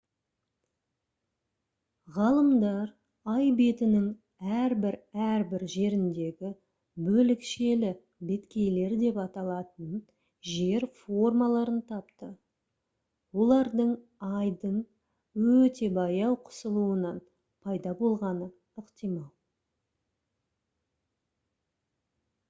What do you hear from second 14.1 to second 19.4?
айдың өте баяу қысылуынан пайда болғаны ықтимал